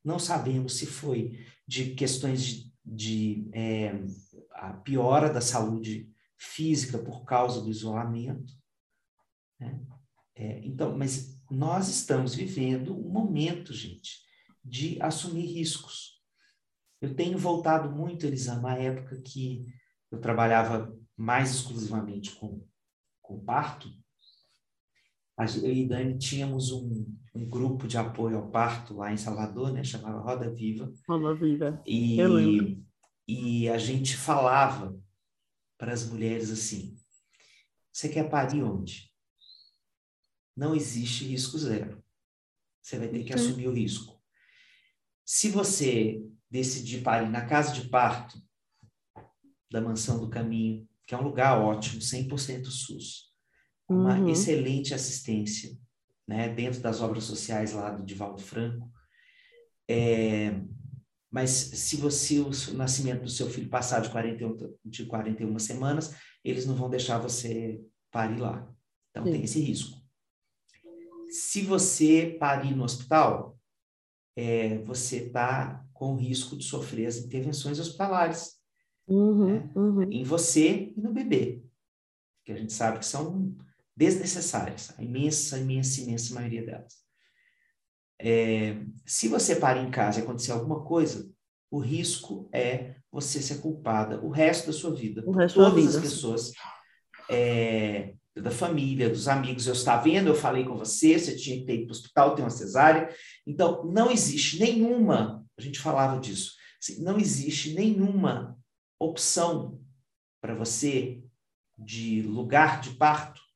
[0.04, 3.94] não sabemos se foi de questões de, de é,
[4.52, 8.54] a piora da saúde física por causa do isolamento.
[9.60, 9.80] Né?
[10.36, 14.22] É, então, mas nós estamos vivendo um momento, gente,
[14.64, 16.22] de assumir riscos.
[17.02, 19.66] Eu tenho voltado muito, Elisama, à época que
[20.12, 22.66] eu trabalhava mais exclusivamente com,
[23.22, 23.90] com parto.
[25.62, 29.84] Eu e Dani tínhamos um, um grupo de apoio ao parto lá em Salvador, né?
[29.84, 30.92] Chamava Roda Viva.
[31.08, 31.82] Roda Viva.
[31.86, 32.84] E, eu lembro.
[33.28, 34.98] e a gente falava
[35.78, 36.96] para as mulheres assim:
[37.92, 39.10] você quer parir onde?
[40.60, 42.04] não existe risco zero.
[42.82, 44.22] Você vai ter que assumir o risco.
[45.26, 48.42] Se você decidir parir na casa de parto
[49.72, 53.32] da Mansão do Caminho, que é um lugar ótimo, 100% SUS,
[53.88, 54.30] uma uhum.
[54.30, 55.78] excelente assistência,
[56.30, 58.92] né, dentro das obras sociais lá do Divaldo Franco,
[59.90, 60.62] é,
[61.32, 66.66] mas se você o nascimento do seu filho passar de 41, de 41 semanas, eles
[66.66, 68.72] não vão deixar você parir lá.
[69.10, 69.32] Então Sim.
[69.32, 70.00] tem esse risco
[71.30, 73.58] se você parir no hospital,
[74.36, 78.58] é, você está com risco de sofrer as intervenções hospitalares.
[79.08, 79.72] Uhum, né?
[79.76, 80.12] uhum.
[80.12, 81.64] Em você e no bebê.
[82.44, 83.56] Que a gente sabe que são
[84.00, 86.94] desnecessárias, a imensa, imensa, imensa maioria delas.
[88.18, 91.30] É, se você parar em casa e acontecer alguma coisa,
[91.70, 95.22] o risco é você ser culpada o resto da sua vida.
[95.26, 95.98] O resto Todas da vida.
[95.98, 96.54] as pessoas
[97.30, 99.68] é, da família, dos amigos.
[99.68, 102.46] Eu estava vendo, eu falei com você, você tinha que ido para o hospital, tem
[102.46, 103.14] uma cesárea.
[103.46, 108.58] Então, não existe nenhuma, a gente falava disso, assim, não existe nenhuma
[108.98, 109.78] opção
[110.42, 111.22] para você
[111.78, 113.49] de lugar de parto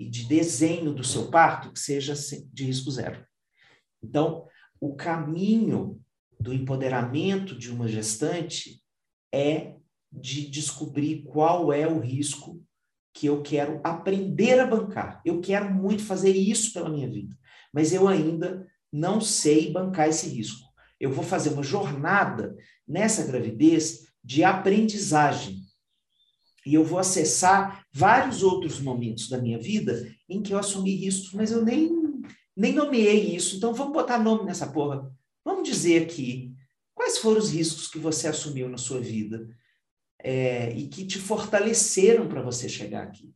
[0.00, 2.14] e de desenho do seu parto que seja
[2.50, 3.22] de risco zero.
[4.02, 4.46] Então,
[4.80, 6.00] o caminho
[6.40, 8.82] do empoderamento de uma gestante
[9.30, 9.74] é
[10.10, 12.64] de descobrir qual é o risco
[13.12, 15.20] que eu quero aprender a bancar.
[15.22, 17.36] Eu quero muito fazer isso pela minha vida,
[17.70, 20.66] mas eu ainda não sei bancar esse risco.
[20.98, 22.56] Eu vou fazer uma jornada
[22.88, 25.60] nessa gravidez de aprendizagem.
[26.66, 31.32] E eu vou acessar vários outros momentos da minha vida em que eu assumi riscos,
[31.32, 31.90] mas eu nem,
[32.56, 33.56] nem nomeei isso.
[33.56, 35.10] Então vamos botar nome nessa porra.
[35.44, 36.54] Vamos dizer aqui
[36.94, 39.48] quais foram os riscos que você assumiu na sua vida
[40.18, 43.32] é, e que te fortaleceram para você chegar aqui.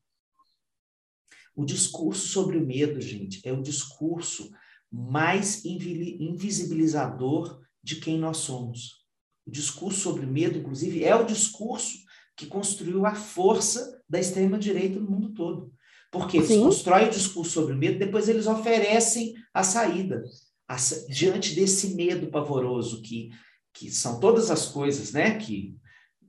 [1.56, 4.52] O discurso sobre o medo, gente, é o discurso
[4.90, 9.04] mais invisibilizador de quem nós somos.
[9.46, 12.03] O discurso sobre o medo, inclusive, é o discurso
[12.36, 15.72] que construiu a força da extrema-direita no mundo todo.
[16.10, 20.22] Porque eles constroem o discurso sobre o medo, depois eles oferecem a saída.
[20.66, 20.76] A,
[21.08, 23.30] diante desse medo pavoroso, que,
[23.72, 25.76] que são todas as coisas né, que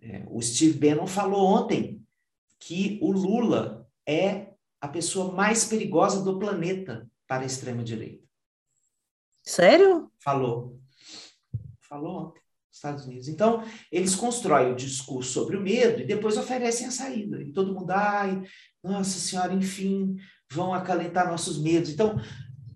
[0.02, 2.04] é, o Steve Bannon falou ontem
[2.60, 8.24] que o Lula é a pessoa mais perigosa do planeta para a extrema-direita.
[9.44, 10.12] Sério?
[10.20, 10.80] Falou.
[11.80, 12.42] Falou ontem,
[12.76, 13.28] Estados Unidos.
[13.28, 17.42] Então, eles constroem o discurso sobre o medo e depois oferecem a saída.
[17.42, 18.42] E todo mundo, ai,
[18.84, 20.18] nossa senhora, enfim,
[20.52, 21.90] vão acalentar nossos medos.
[21.90, 22.20] Então,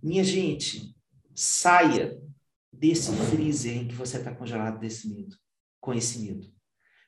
[0.02, 0.96] minha gente,
[1.36, 2.18] saia
[2.72, 5.36] desse freezer em que você está congelado desse medo,
[5.82, 6.48] com esse medo.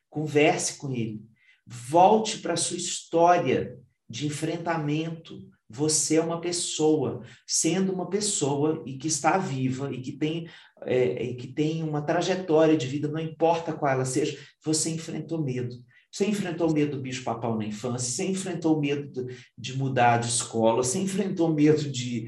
[0.09, 1.23] Converse com ele.
[1.65, 5.49] Volte para a sua história de enfrentamento.
[5.73, 10.49] Você é uma pessoa, sendo uma pessoa e que está viva e que tem,
[10.83, 15.41] é, e que tem uma trajetória de vida, não importa qual ela seja, você enfrentou
[15.41, 15.75] medo.
[16.11, 20.27] Você enfrentou o medo do bicho-papau na infância, você enfrentou o medo de mudar de
[20.27, 22.27] escola, você enfrentou o medo de.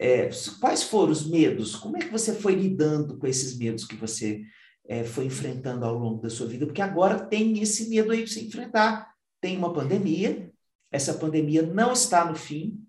[0.00, 1.76] É, quais foram os medos?
[1.76, 4.40] Como é que você foi lidando com esses medos que você
[4.88, 6.64] é, foi enfrentando ao longo da sua vida?
[6.64, 9.12] Porque agora tem esse medo aí de se enfrentar.
[9.40, 10.50] Tem uma pandemia,
[10.90, 12.80] essa pandemia não está no fim,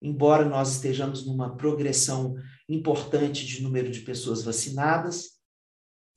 [0.00, 2.34] embora nós estejamos numa progressão
[2.68, 5.32] importante de número de pessoas vacinadas.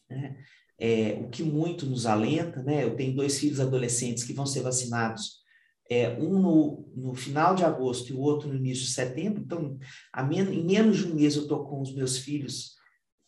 [0.10, 0.38] Né?
[0.78, 2.84] é, o que muito nos alenta, né?
[2.84, 5.44] Eu tenho dois filhos adolescentes que vão ser vacinados,
[5.90, 9.78] é, um no, no final de agosto e o outro no início de setembro, então,
[10.12, 12.76] a men em menos de um mês eu estou com os meus filhos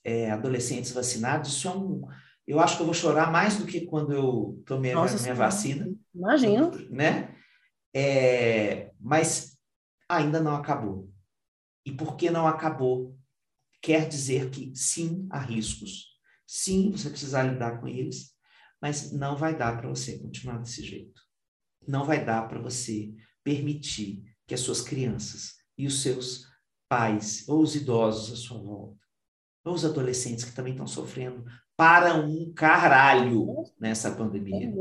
[0.04, 2.02] é, adolescentes vacinados, isso é um...
[2.46, 5.36] Eu acho que eu vou chorar mais do que quando eu tomei Nossa, a minha
[5.36, 5.93] vacina.
[6.15, 6.72] Imagino.
[6.89, 7.36] Né?
[7.98, 9.58] É, mas
[10.08, 11.10] ainda não acabou.
[11.86, 13.18] E por que não acabou?
[13.82, 18.34] Quer dizer que sim, há riscos Sim, você precisa lidar com eles,
[18.82, 21.22] mas não vai dar para você continuar desse jeito.
[21.86, 26.48] Não vai dar para você permitir que as suas crianças e os seus
[26.88, 28.98] pais, ou os idosos à sua volta,
[29.66, 31.44] ou os adolescentes que também estão sofrendo
[31.76, 33.46] para um caralho
[33.78, 34.74] nessa pandemia,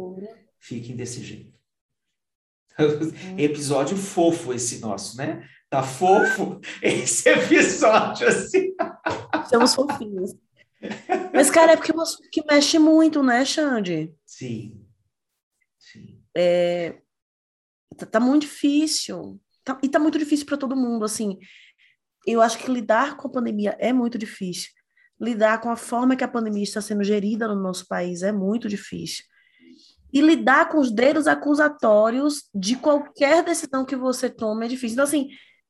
[0.60, 1.55] fiquem desse jeito.
[3.38, 5.48] Episódio fofo esse nosso, né?
[5.68, 8.74] Tá fofo esse episódio assim.
[9.48, 10.34] Somos fofinhos.
[11.32, 14.14] Mas, cara, é porque é um assunto que mexe muito, né, Xande?
[14.24, 14.84] Sim.
[15.78, 16.22] Sim.
[16.36, 16.98] É,
[17.96, 19.40] tá, tá muito difícil.
[19.64, 21.38] Tá, e tá muito difícil para todo mundo, assim.
[22.26, 24.70] Eu acho que lidar com a pandemia é muito difícil.
[25.20, 28.68] Lidar com a forma que a pandemia está sendo gerida no nosso país é muito
[28.68, 29.24] difícil.
[30.16, 34.94] E lidar com os dedos acusatórios de qualquer decisão que você tome é difícil.
[34.94, 35.28] Então, assim,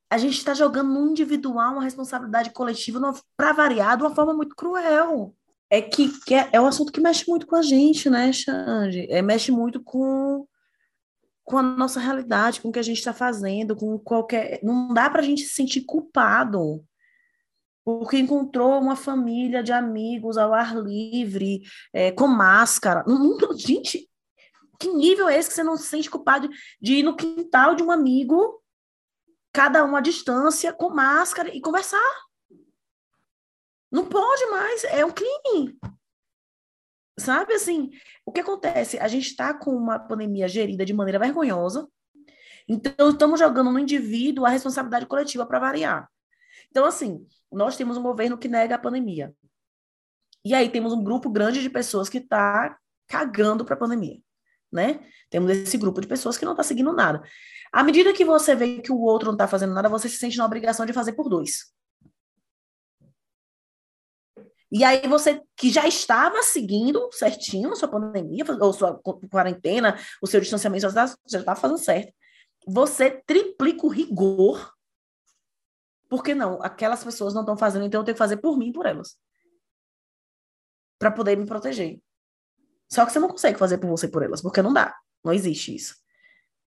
[0.09, 4.55] a gente está jogando no individual uma responsabilidade coletiva para variar de uma forma muito
[4.55, 5.35] cruel.
[5.69, 9.05] É que, que é, é, um assunto que mexe muito com a gente, né, Xande?
[9.09, 10.47] É, mexe muito com,
[11.43, 14.61] com a nossa realidade, com o que a gente está fazendo, com qualquer.
[14.63, 16.81] Não dá para a gente se sentir culpado
[17.83, 21.61] porque encontrou uma família de amigos ao ar livre,
[21.93, 23.03] é, com máscara.
[23.07, 24.06] Não, gente,
[24.79, 26.49] que nível é esse que você não se sente culpado
[26.81, 28.61] de ir no quintal de um amigo
[29.51, 31.99] cada um à distância, com máscara e conversar.
[33.91, 35.79] Não pode mais, é um crime.
[37.19, 37.89] Sabe assim,
[38.23, 38.99] o que acontece?
[38.99, 41.89] A gente está com uma pandemia gerida de maneira vergonhosa,
[42.67, 46.07] então estamos jogando no indivíduo a responsabilidade coletiva para variar.
[46.69, 49.33] Então, assim, nós temos um governo que nega a pandemia.
[50.45, 54.21] E aí temos um grupo grande de pessoas que está cagando para a pandemia,
[54.71, 54.99] né?
[55.29, 57.21] Temos esse grupo de pessoas que não está seguindo nada.
[57.71, 60.37] À medida que você vê que o outro não está fazendo nada, você se sente
[60.37, 61.73] na obrigação de fazer por dois.
[64.71, 68.99] E aí você que já estava seguindo certinho sua pandemia, ou sua
[69.31, 72.13] quarentena, o seu distanciamento, já estava fazendo certo.
[72.67, 74.73] Você triplica o rigor.
[76.09, 78.85] Porque não, aquelas pessoas não estão fazendo, então eu tenho que fazer por mim por
[78.85, 79.17] elas.
[80.99, 82.01] Para poder me proteger.
[82.89, 84.95] Só que você não consegue fazer por você por elas, porque não dá.
[85.23, 85.95] Não existe isso.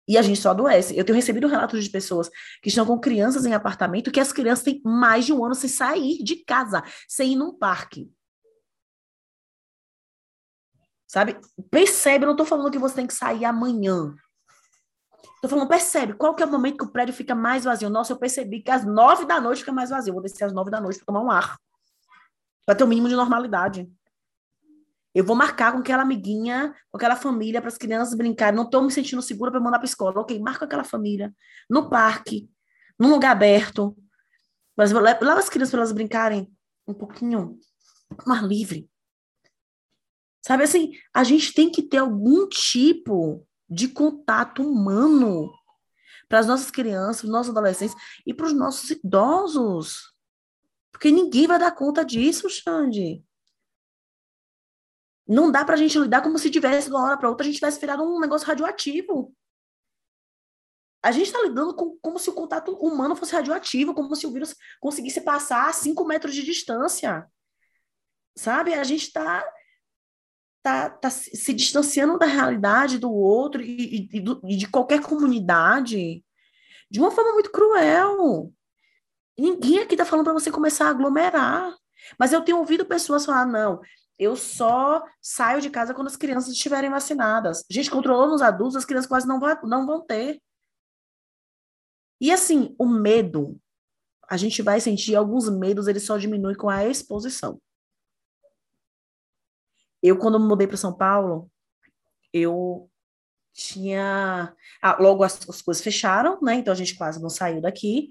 [0.08, 0.96] E a gente só adoece.
[0.96, 2.30] Eu tenho recebido relatos de pessoas
[2.62, 5.68] que estão com crianças em apartamento que as crianças têm mais de um ano sem
[5.68, 8.10] sair de casa, sem ir num parque.
[11.06, 11.38] Sabe?
[11.70, 14.14] Percebe, eu não estou falando que você tem que sair amanhã.
[15.34, 17.88] Estou falando, percebe, qual que é o momento que o prédio fica mais vazio?
[17.88, 20.12] Nossa, eu percebi que às nove da noite fica mais vazio.
[20.12, 21.56] vou descer às nove da noite para tomar um ar.
[22.66, 23.88] Para ter o um mínimo de normalidade.
[25.18, 28.54] Eu vou marcar com aquela amiguinha, com aquela família, para as crianças brincarem.
[28.54, 30.20] Não estou me sentindo segura para mandar para a escola.
[30.20, 31.34] Ok, marca aquela família.
[31.68, 32.48] No parque,
[32.96, 33.98] num lugar aberto.
[34.76, 36.48] Mas leva as crianças para elas brincarem
[36.86, 37.58] um pouquinho
[38.24, 38.88] mais livre.
[40.40, 45.52] Sabe assim, a gente tem que ter algum tipo de contato humano
[46.28, 50.14] para as nossas crianças, os nossos adolescentes e para os nossos idosos.
[50.92, 53.24] Porque ninguém vai dar conta disso, Xande.
[55.28, 57.46] Não dá para a gente lidar como se tivesse, de uma hora para outra, a
[57.46, 59.34] gente tivesse virado um negócio radioativo.
[61.02, 64.32] A gente está lidando com como se o contato humano fosse radioativo, como se o
[64.32, 67.26] vírus conseguisse passar a 5 metros de distância.
[68.34, 68.74] Sabe?
[68.74, 69.44] A gente está
[70.62, 76.24] tá, tá se distanciando da realidade do outro e, e, e de qualquer comunidade
[76.90, 78.52] de uma forma muito cruel.
[79.38, 81.76] Ninguém aqui está falando para você começar a aglomerar.
[82.18, 83.80] Mas eu tenho ouvido pessoas falar: não,
[84.18, 87.64] eu só saio de casa quando as crianças estiverem vacinadas.
[87.70, 90.42] A gente controlou nos adultos, as crianças quase não, não vão ter.
[92.20, 93.60] E assim, o medo,
[94.28, 97.60] a gente vai sentir alguns medos, eles só diminuem com a exposição.
[100.02, 101.50] Eu, quando me mudei para São Paulo,
[102.32, 102.90] eu
[103.52, 104.54] tinha.
[104.82, 106.54] Ah, logo as, as, coisas fecharam, né?
[106.54, 108.10] Então a gente quase não saiu daqui.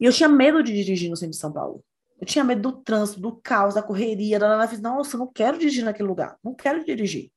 [0.00, 1.84] E eu tinha medo de dirigir no centro de São Paulo.
[2.20, 4.38] Eu tinha medo do trânsito, do caos, da correria.
[4.38, 6.36] Da, da, da, Nossa, não quero dirigir naquele lugar.
[6.42, 7.30] Não quero dirigir.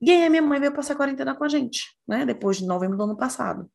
[0.00, 2.26] E aí a minha mãe veio passar a quarentena com a gente, né?
[2.26, 3.70] Depois de novembro do ano passado.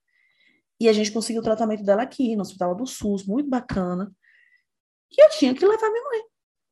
[0.79, 4.11] E a gente conseguiu o tratamento dela aqui, no Hospital do SUS, muito bacana.
[5.11, 6.21] E eu tinha que levar minha mãe.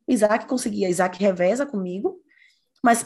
[0.07, 2.21] Isaac conseguia, Isaac reveza comigo,
[2.81, 3.05] mas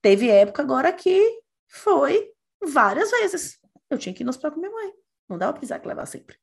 [0.00, 2.30] teve época agora que foi
[2.62, 3.58] várias vezes.
[3.90, 4.92] Eu tinha que ir no hospital com minha mãe.
[5.28, 6.36] Não dava para Isaac levar sempre.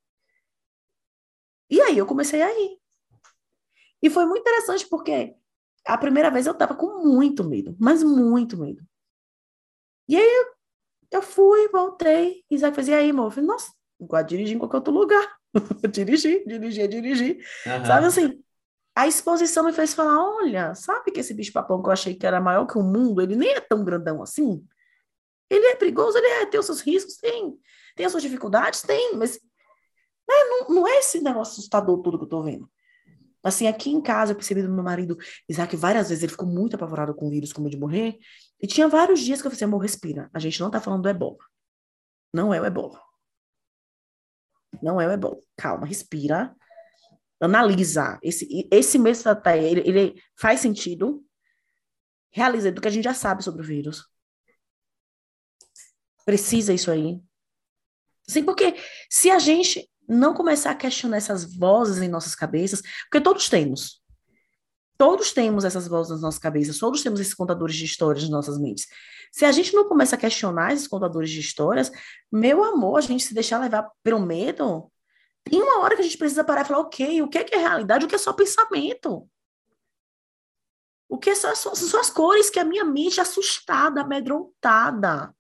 [1.70, 2.83] E aí eu comecei a ir.
[4.04, 5.34] E foi muito interessante porque
[5.86, 8.84] a primeira vez eu tava com muito medo, mas muito medo.
[10.10, 10.46] E aí
[11.10, 13.28] eu fui, voltei, Isaac fazia aí, amor?
[13.28, 15.38] Eu falei, nossa, igual dirigir em qualquer outro lugar.
[15.90, 17.40] dirigi, dirigi, dirigi.
[17.66, 17.86] Uhum.
[17.86, 18.44] Sabe assim?
[18.94, 22.42] A exposição me fez falar: olha, sabe que esse bicho-papão que eu achei que era
[22.42, 24.66] maior que o mundo, ele nem é tão grandão assim?
[25.50, 27.58] Ele é perigoso, ele é, tem os seus riscos, tem,
[27.96, 29.40] tem as suas dificuldades, tem, mas
[30.28, 32.70] né, não, não é esse negócio assustador tudo que eu tô vendo.
[33.44, 35.18] Assim, aqui em casa, eu percebi do meu marido,
[35.50, 38.18] Isaac, várias vezes ele ficou muito apavorado com o vírus, com medo de morrer.
[38.62, 40.30] E tinha vários dias que eu falei assim, amor, respira.
[40.34, 41.38] A gente não tá falando do ebola.
[42.34, 43.02] Não é o ebola.
[44.82, 45.38] Não é o ebola.
[45.58, 46.56] Calma, respira.
[47.42, 48.18] Analisa.
[48.24, 51.26] Esse, esse mês tá, ele, ele faz sentido.
[52.32, 54.08] Realiza do que a gente já sabe sobre o vírus.
[56.26, 57.22] Precisa isso aí.
[58.26, 58.76] Sim, porque
[59.10, 64.02] se a gente não começar a questionar essas vozes em nossas cabeças, porque todos temos.
[64.98, 68.60] Todos temos essas vozes nas nossas cabeças, todos temos esses contadores de histórias nas nossas
[68.60, 68.88] mentes.
[69.32, 71.92] Se a gente não começa a questionar esses contadores de histórias,
[72.32, 74.92] meu amor, a gente se deixar levar pelo medo,
[75.44, 77.56] tem uma hora que a gente precisa parar e falar, ok, o que é, que
[77.56, 79.28] é realidade, o que é só pensamento?
[81.10, 85.36] O que são, são as cores que a minha mente assustada, amedrontada,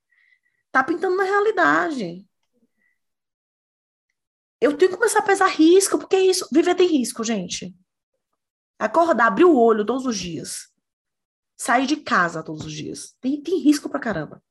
[0.71, 2.27] tá pintando na realidade.
[4.63, 7.75] Eu tenho que começar a pesar risco, porque é isso, viver tem risco, gente.
[8.79, 10.69] Acordar, abrir o olho todos os dias.
[11.57, 13.13] Sair de casa todos os dias.
[13.19, 14.41] Tem, tem risco pra caramba.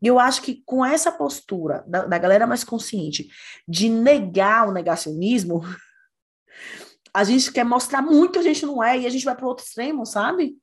[0.00, 3.28] E eu acho que com essa postura da, da galera mais consciente
[3.66, 5.62] de negar o negacionismo,
[7.12, 9.48] a gente quer mostrar muito que a gente não é e a gente vai para
[9.48, 10.56] outro extremo, sabe?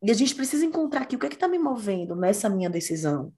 [0.00, 2.70] E a gente precisa encontrar aqui o que é que está me movendo nessa minha
[2.70, 3.34] decisão.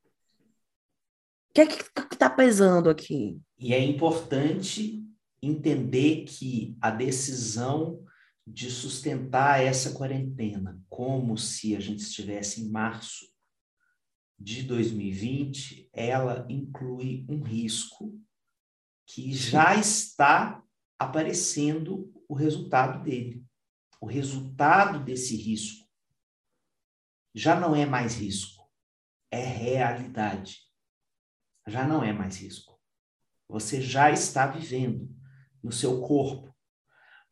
[1.49, 1.83] O que é que
[2.21, 3.41] está pesando aqui?
[3.59, 5.03] E é importante
[5.43, 8.05] entender que a decisão
[8.47, 13.27] de sustentar essa quarentena como se a gente estivesse em março
[14.39, 18.18] de 2020, ela inclui um risco
[19.07, 20.62] que já está
[20.99, 23.43] aparecendo o resultado dele.
[23.99, 25.89] O resultado desse risco
[27.35, 28.71] já não é mais risco,
[29.31, 30.70] é realidade.
[31.67, 32.79] Já não é mais risco.
[33.49, 35.09] Você já está vivendo
[35.63, 36.55] no seu corpo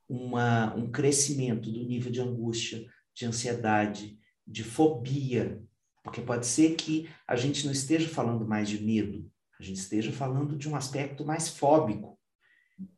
[0.09, 5.62] uma, um crescimento do nível de angústia, de ansiedade, de fobia.
[6.03, 10.12] Porque pode ser que a gente não esteja falando mais de medo, a gente esteja
[10.12, 12.18] falando de um aspecto mais fóbico,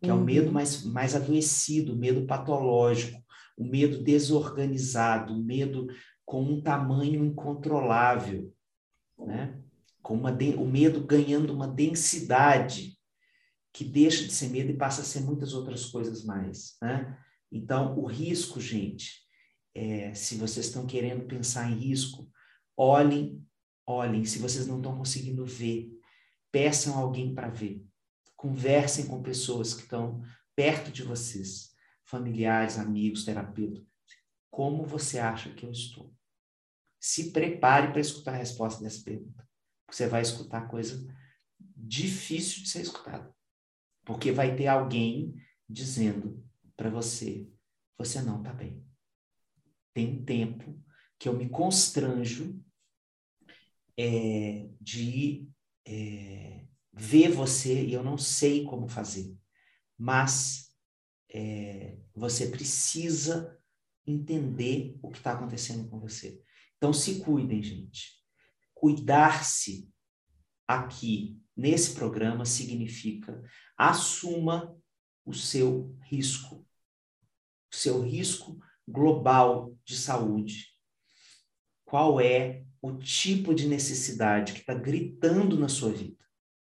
[0.01, 0.18] que uhum.
[0.18, 0.53] é o medo uhum.
[0.53, 3.20] mais, mais adoecido, o medo patológico,
[3.57, 5.89] o medo desorganizado, o medo
[6.24, 8.55] com um tamanho incontrolável,
[9.18, 9.59] né?
[10.03, 12.98] Com uma o medo ganhando uma densidade
[13.72, 17.18] que deixa de ser medo e passa a ser muitas outras coisas mais, né?
[17.53, 19.20] Então, o risco, gente,
[19.74, 22.30] é, se vocês estão querendo pensar em risco,
[22.76, 23.44] olhem,
[23.86, 25.90] olhem, se vocês não estão conseguindo ver,
[26.51, 27.84] peçam alguém para ver.
[28.36, 30.22] Conversem com pessoas que estão
[30.55, 31.70] perto de vocês,
[32.05, 33.84] familiares, amigos, terapeutas.
[34.51, 36.12] Como você acha que eu estou?
[36.98, 39.48] Se prepare para escutar a resposta dessa pergunta.
[39.91, 41.07] Você vai escutar coisa
[41.76, 43.34] difícil de ser escutada.
[44.05, 45.34] Porque vai ter alguém
[45.68, 46.45] dizendo
[46.76, 47.49] para você:
[47.99, 48.84] você não está bem.
[49.93, 50.82] Tem um tempo
[51.18, 52.62] que eu me constranjo
[53.99, 55.49] é, de
[55.86, 59.36] é, ver você e eu não sei como fazer,
[59.99, 60.74] mas
[61.28, 63.59] é, você precisa
[64.07, 66.43] entender o que está acontecendo com você.
[66.76, 68.19] Então, se cuidem, gente.
[68.81, 69.93] Cuidar-se
[70.66, 73.43] aqui nesse programa significa
[73.76, 74.74] assuma
[75.22, 76.66] o seu risco,
[77.70, 78.59] o seu risco
[78.89, 80.68] global de saúde.
[81.85, 86.24] Qual é o tipo de necessidade que está gritando na sua vida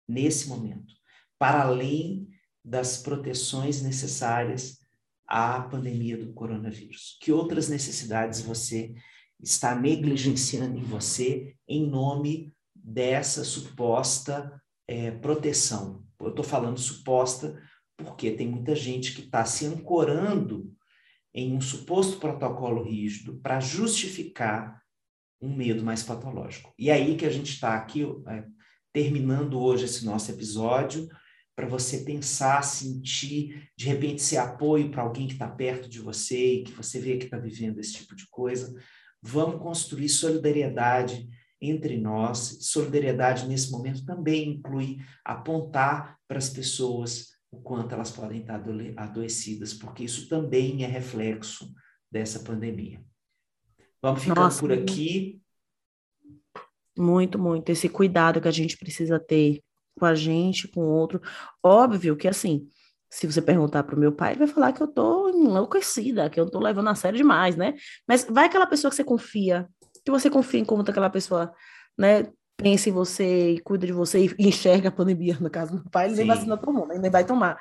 [0.09, 0.95] nesse momento,
[1.39, 2.27] para além
[2.65, 4.79] das proteções necessárias
[5.27, 7.19] à pandemia do coronavírus?
[7.21, 8.95] Que outras necessidades você
[9.41, 16.05] está negligenciando em você em nome dessa suposta é, proteção?
[16.21, 17.61] Eu estou falando suposta
[17.97, 20.73] porque tem muita gente que está se ancorando
[21.35, 24.83] em um suposto protocolo rígido para justificar
[25.41, 26.73] um medo mais patológico.
[26.79, 28.45] E aí que a gente está aqui, é,
[28.93, 31.09] terminando hoje esse nosso episódio,
[31.55, 36.55] para você pensar, sentir, de repente ser apoio para alguém que está perto de você
[36.55, 38.73] e que você vê que está vivendo esse tipo de coisa.
[39.23, 41.29] Vamos construir solidariedade
[41.61, 42.59] entre nós.
[42.61, 48.63] Solidariedade nesse momento também inclui apontar para as pessoas o quanto elas podem estar
[48.97, 51.73] adoecidas, porque isso também é reflexo
[52.11, 53.03] dessa pandemia.
[54.03, 55.41] Vamos ficando Nossa, por aqui.
[56.97, 57.71] Muito, muito.
[57.71, 59.63] Esse cuidado que a gente precisa ter
[59.99, 61.21] com a gente, com o outro.
[61.63, 62.69] Óbvio que, assim,
[63.11, 66.39] se você perguntar para o meu pai, ele vai falar que eu tô enlouquecida, que
[66.39, 67.75] eu tô levando a sério demais, né?
[68.07, 69.69] Mas vai aquela pessoa que você confia,
[70.05, 71.53] que você confia em como aquela pessoa,
[71.97, 72.29] né?
[72.57, 76.07] Pensa em você e cuida de você e enxerga a pandemia, no caso do pai,
[76.07, 76.25] ele Sim.
[76.25, 76.99] nem vacina tomou, né?
[76.99, 77.59] nem vai tomar.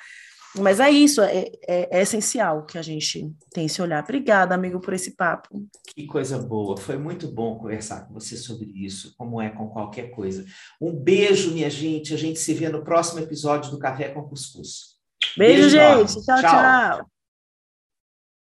[0.60, 4.04] Mas é isso, é, é, é, essencial que a gente tenha esse olhar.
[4.04, 5.68] Obrigada, amigo, por esse papo.
[5.93, 6.78] Que coisa boa.
[6.78, 10.45] Foi muito bom conversar com você sobre isso, como é com qualquer coisa.
[10.82, 12.14] Um beijo, minha gente.
[12.14, 14.97] A gente se vê no próximo episódio do Café com Cuscuz.
[15.38, 16.25] Beijo, beijo gente.
[16.25, 16.41] tchau.
[16.41, 16.51] tchau.
[16.51, 17.16] tchau.